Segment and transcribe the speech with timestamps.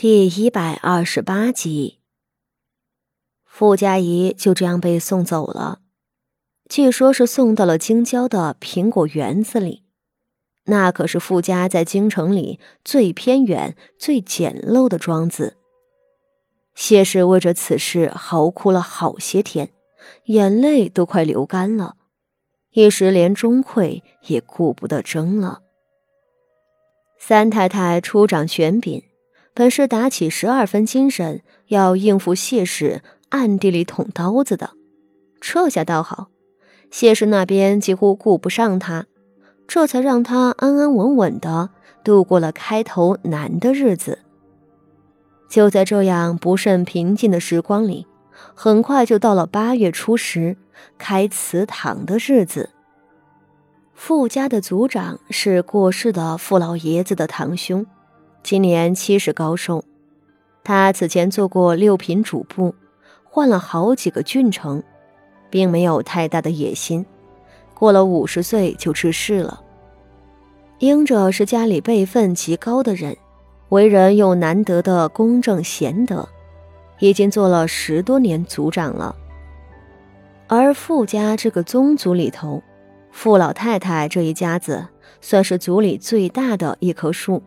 [0.00, 1.98] 第一百二十八集，
[3.44, 5.80] 傅家怡就这样被送走了。
[6.68, 9.82] 据说是送到了京郊的苹果园子里，
[10.66, 15.56] 那可是傅家在京城里最偏远、最简陋的庄子。
[16.76, 19.70] 谢氏为着此事嚎哭了好些天，
[20.26, 21.96] 眼泪都快流干了，
[22.70, 25.62] 一时连钟馗也顾不得争了。
[27.18, 29.02] 三太太出掌权柄。
[29.58, 34.70] 本是打起十二分精神，要应付谢氏暗地里捅刀子的。
[35.40, 36.28] 这下倒好，
[36.92, 39.06] 谢氏那边几乎顾不上他，
[39.66, 41.70] 这才让他安安稳稳的
[42.04, 44.20] 度过了开头难的日子。
[45.48, 48.06] 就在这样不甚平静的时光里，
[48.54, 50.56] 很快就到了八月初十
[50.98, 52.70] 开祠堂的日子。
[53.92, 57.84] 傅家的族长是过世的傅老爷子的堂兄。
[58.48, 59.84] 今年七十高寿，
[60.64, 62.74] 他此前做过六品主簿，
[63.24, 64.82] 换了好几个郡城，
[65.50, 67.04] 并没有太大的野心。
[67.74, 69.62] 过了五十岁就去世了。
[70.78, 73.14] 英者是家里辈分极高的人，
[73.68, 76.26] 为人又难得的公正贤德，
[77.00, 79.14] 已经做了十多年族长了。
[80.46, 82.62] 而傅家这个宗族里头，
[83.12, 84.88] 傅老太太这一家子
[85.20, 87.42] 算是族里最大的一棵树。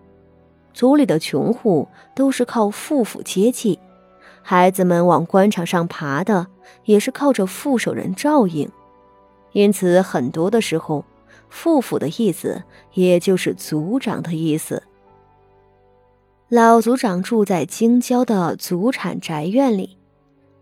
[0.74, 3.80] 族里的穷户都是靠富府接济，
[4.42, 6.48] 孩子们往官场上爬的
[6.86, 8.70] 也是靠着副手人照应，
[9.52, 11.06] 因此很多的时候，
[11.50, 14.84] 富府的意思也就是族长的意思。
[16.48, 19.98] 老族长住在京郊的祖产宅院里，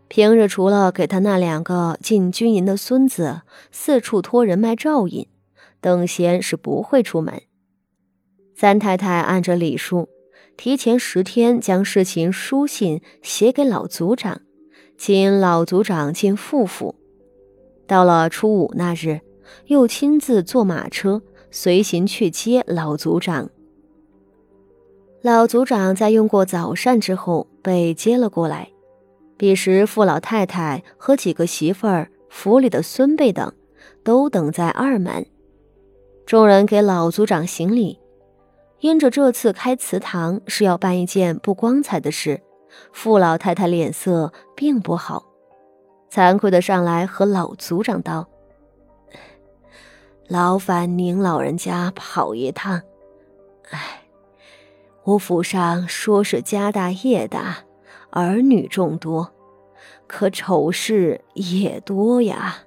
[0.07, 5.27] 平日除了给他那两个进军营的孙子四处托人脉照应，
[5.81, 7.41] 等闲是不会出门。
[8.61, 10.09] 三太太按着礼数，
[10.57, 14.41] 提前十天将事情书信写给老族长，
[14.97, 16.95] 请老族长进富府。
[17.87, 19.21] 到了初五那日，
[19.67, 23.49] 又亲自坐马车随行去接老族长。
[25.21, 28.67] 老族长在用过早膳之后被接了过来。
[29.37, 33.53] 彼时，傅老太太和几个媳妇儿、府里的孙辈等
[34.03, 35.25] 都等在二门。
[36.25, 37.97] 众人给老族长行礼。
[38.81, 42.41] 因着这次开祠堂是要办一件不光彩的事，
[42.93, 45.25] 傅老太太脸色并不好，
[46.09, 48.27] 惭愧的上来和老族长道
[50.29, 52.81] ：“劳烦您老人家跑一趟。
[53.71, 54.03] 哎，
[55.03, 57.57] 我府上说是家大业大，
[58.11, 59.29] 儿女众多，
[60.07, 62.59] 可丑事也多呀。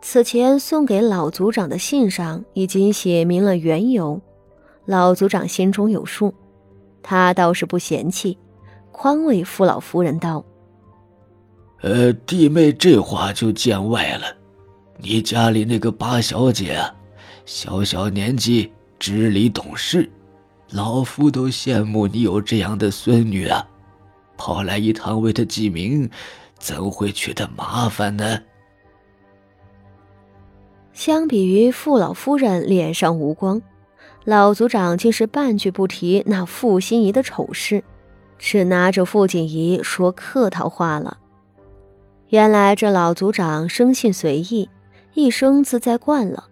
[0.00, 4.18] 此前送给老族长的信上已经写明了缘由。”
[4.88, 6.32] 老族长心中有数，
[7.02, 8.38] 他倒是不嫌弃，
[8.90, 10.42] 宽慰傅老夫人道
[11.84, 14.34] ：“呃，弟妹这话就见外了。
[14.96, 16.94] 你家里那个八小姐啊，
[17.44, 20.10] 小小年纪知礼懂事，
[20.70, 23.68] 老夫都羡慕你有这样的孙女啊。
[24.38, 26.08] 跑来一趟为她记名，
[26.58, 28.40] 怎会觉得麻烦呢？”
[30.94, 33.60] 相比于傅老夫人脸上无光。
[34.28, 37.82] 老族长竟是半句不提那傅心怡的丑事，
[38.38, 41.16] 只拿着傅锦仪说客套话了。
[42.28, 44.68] 原来这老族长生性随意，
[45.14, 46.48] 一生自在惯了，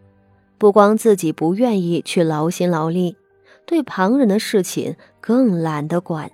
[0.56, 3.14] 不光自己不愿意去劳心劳力，
[3.66, 6.30] 对旁人的事情更懒得管。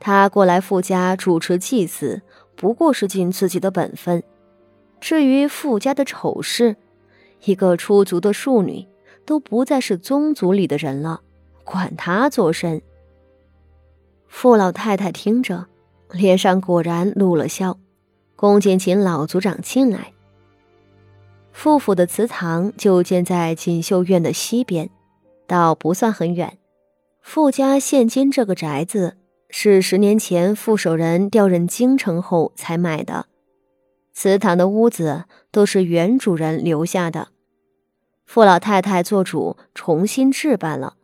[0.00, 2.20] 他过来傅家主持祭祀，
[2.56, 4.20] 不过是尽自己的本分。
[5.00, 6.74] 至于傅家的丑事，
[7.44, 8.88] 一个出族的庶女。
[9.24, 11.22] 都不再是宗族里的人了，
[11.64, 12.82] 管他作甚？
[14.26, 15.66] 傅老太太听着，
[16.10, 17.78] 脸上果然露了笑，
[18.34, 20.12] 恭敬请老族长进来。
[21.52, 24.88] 傅府的祠堂就建在锦绣院的西边，
[25.46, 26.58] 倒不算很远。
[27.20, 29.18] 傅家现今这个宅子
[29.50, 33.26] 是十年前傅守仁调任京城后才买的，
[34.14, 37.28] 祠堂的屋子都是原主人留下的。
[38.24, 40.96] 傅老太太做主重新置办了，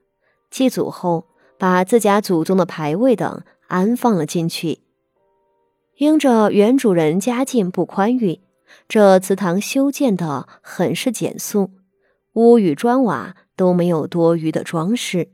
[0.51, 1.27] 祭祖后
[1.59, 4.81] 把自家祖宗的牌位等安放了进去。
[5.97, 8.41] 因着原主人家境不宽裕，
[8.89, 11.73] 这祠堂修建的很是简素，
[12.35, 15.33] 屋宇砖瓦都没有多余的装饰。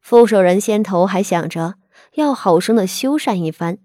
[0.00, 1.74] 傅守仁先头还想着
[2.14, 3.78] 要好生的修缮一番，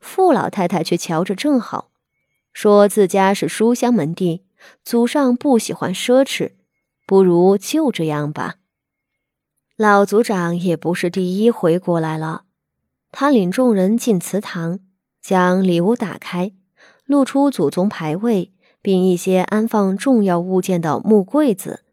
[0.00, 1.90] 傅老太太却瞧着正好，
[2.52, 4.44] 说自家是书香门第。
[4.84, 6.52] 祖上不喜欢奢侈，
[7.06, 8.56] 不如就这样吧。
[9.76, 12.44] 老族长也不是第一回过来了。
[13.10, 14.80] 他领众人进祠堂，
[15.20, 16.52] 将礼物打开，
[17.04, 21.84] 露出祖宗牌位，并一些安放重要物件的木柜子。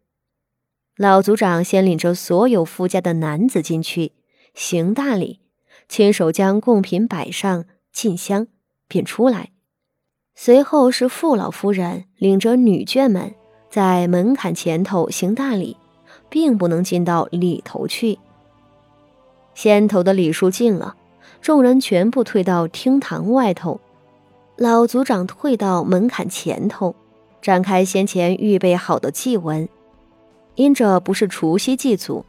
[0.96, 4.12] 老族长先领着所有富家的男子进去
[4.54, 5.40] 行大礼，
[5.88, 8.46] 亲手将贡品摆上，进香，
[8.86, 9.52] 便出来。
[10.34, 13.34] 随后是傅老夫人领着女眷们
[13.68, 15.76] 在门槛前头行大礼。
[16.30, 18.18] 并不能进到里头去。
[19.52, 20.94] 先头的礼数尽了，
[21.42, 23.80] 众人全部退到厅堂外头。
[24.56, 26.94] 老族长退到门槛前头，
[27.42, 29.68] 展开先前预备好的祭文。
[30.54, 32.24] 因这不是除夕祭祖，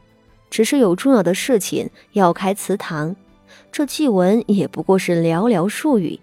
[0.50, 3.14] 只是有重要的事情要开祠堂，
[3.70, 6.18] 这祭文也不过是寥寥数语，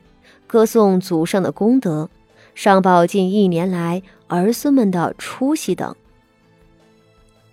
[0.49, 2.09] 歌颂祖上的功德，
[2.55, 5.95] 上报近一年来儿孙们的出息等。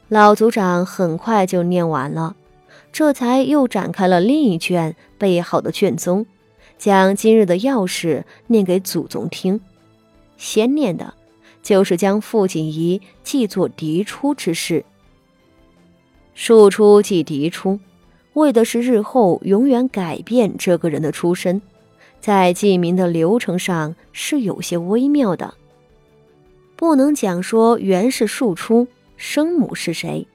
[0.08, 2.36] 老族长很快就念完了，
[2.90, 6.24] 这才又展开了另一卷备好的卷宗，
[6.78, 9.60] 将今日的要事念给祖宗听。
[10.38, 11.12] 先念的，
[11.62, 14.82] 就是将傅锦仪记作嫡出之事。
[16.34, 17.78] 庶出即嫡出，
[18.32, 21.60] 为的是日后永远改变这个人的出身，
[22.26, 25.54] 在记名的流程上是有些微妙的，
[26.74, 28.88] 不能讲说原是庶出。
[29.16, 30.26] 生母是谁？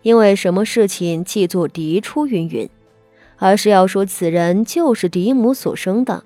[0.00, 2.66] 因为什么事情记作嫡出云云，
[3.36, 6.24] 而是要说此人就是嫡母所生的。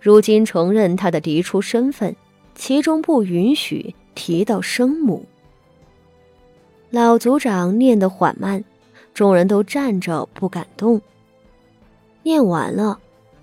[0.00, 2.16] 如今承认他的嫡出身份，
[2.54, 5.26] 其中不允许提到生母。
[6.88, 8.64] 老族长念得缓慢，
[9.12, 11.02] 众人都站着不敢动。
[12.22, 12.98] 念完了，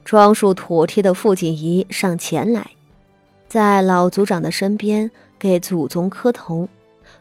[0.06, 2.72] 装束妥帖的傅锦仪上前来，
[3.48, 5.10] 在老族长的身边
[5.40, 6.68] 给祖宗磕头。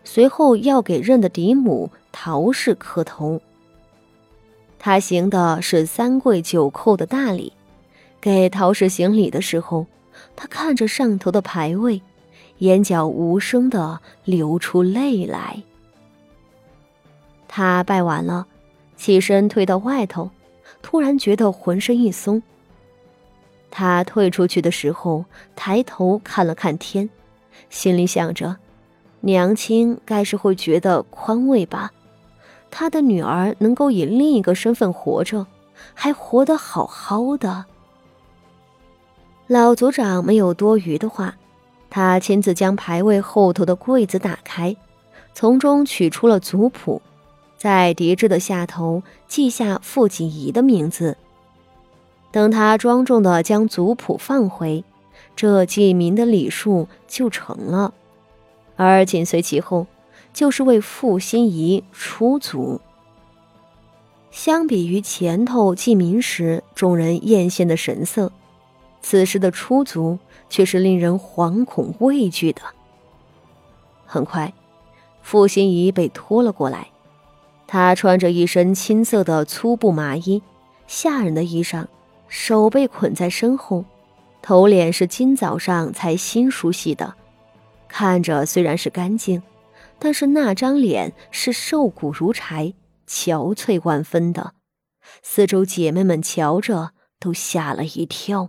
[0.05, 3.41] 随后要给认的嫡母陶氏磕头。
[4.79, 7.53] 他行的是三跪九叩的大礼，
[8.21, 9.87] 给陶氏行礼的时候，
[10.35, 12.03] 他看着上头的牌位，
[12.59, 15.63] 眼角无声的流出泪来。
[17.47, 18.47] 他拜完了，
[18.97, 20.31] 起身退到外头，
[20.81, 22.43] 突然觉得浑身一松。
[23.75, 25.25] 他退出去的时候，
[25.57, 27.09] 抬头看了看天，
[27.71, 28.59] 心里想着。
[29.23, 31.91] 娘亲该是会觉得宽慰吧，
[32.71, 35.47] 她的女儿能够以另一个身份活着，
[35.95, 37.65] 还活得好好的。
[39.47, 41.35] 老族长没有多余的话，
[41.89, 44.77] 他亲自将牌位后头的柜子打开，
[45.33, 47.01] 从中取出了族谱，
[47.57, 51.17] 在嫡支的下头记下傅锦仪的名字。
[52.33, 54.83] 等他庄重的将族谱放回，
[55.37, 57.93] 这记名的礼数就成了。
[58.75, 59.87] 而紧随其后，
[60.33, 62.81] 就是为傅心怡出族。
[64.31, 68.33] 相比于前头记名时众人艳羡的神色，
[69.03, 70.19] 此时的出族
[70.49, 72.63] 却是令人惶恐畏惧的。
[74.07, 74.55] 很快，
[75.21, 76.89] 傅心怡被拖了过来，
[77.67, 80.43] 她穿着一身青色的粗布麻衣，
[80.87, 81.85] 下人的衣裳，
[82.35, 83.85] 手被捆在身后，
[84.41, 87.15] 头脸是今早上才新梳洗的。
[87.89, 89.43] 看着虽然是干净，
[89.99, 92.73] 但是那张脸是瘦骨如柴、
[93.07, 94.55] 憔悴万分的。
[95.23, 98.49] 四周姐妹们瞧着都吓了一跳。